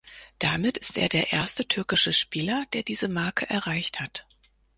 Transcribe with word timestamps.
Damit 0.39 0.79
ist 0.79 0.97
er 0.97 1.09
der 1.09 1.31
erste 1.31 1.67
türkische 1.67 2.11
Spieler, 2.11 2.65
der 2.73 2.81
diese 2.81 3.07
Marke 3.07 3.47
erreicht 3.47 3.99
hat. 3.99 4.25